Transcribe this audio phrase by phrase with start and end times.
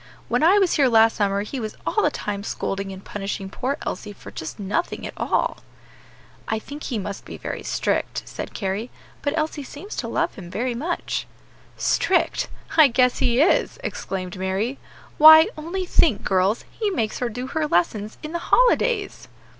[0.29, 3.77] When I was here last summer he was all the time scolding and punishing poor
[3.85, 5.57] Elsie for just nothing at all."
[6.47, 8.89] "I think he must be very strict," said Carry;
[9.21, 11.27] "but Elsie seems to love him very much."
[11.77, 12.47] "Strict!
[12.77, 14.79] I guess he is!" exclaimed Mary;
[15.19, 19.27] "why, only think, girls, he makes her do her lessons in the holidays!"